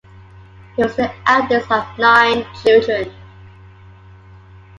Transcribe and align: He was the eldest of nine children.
He 0.75 0.81
was 0.81 0.95
the 0.95 1.13
eldest 1.27 1.69
of 1.71 1.85
nine 1.99 2.43
children. 2.63 3.11